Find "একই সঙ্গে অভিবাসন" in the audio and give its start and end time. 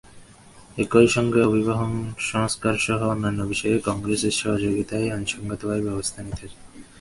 0.77-1.91